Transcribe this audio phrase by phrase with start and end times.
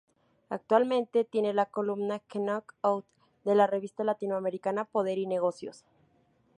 [0.49, 3.05] Actualmente tiene la columna "Knock Out"
[3.45, 5.85] de la revista latinoamericana "Poder y Negocios".